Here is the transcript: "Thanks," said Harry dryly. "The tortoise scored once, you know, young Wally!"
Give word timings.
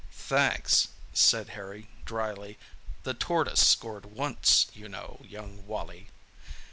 "Thanks," 0.09 0.87
said 1.13 1.49
Harry 1.49 1.87
dryly. 2.05 2.57
"The 3.03 3.13
tortoise 3.13 3.63
scored 3.67 4.07
once, 4.07 4.65
you 4.73 4.89
know, 4.89 5.21
young 5.23 5.67
Wally!" 5.67 6.07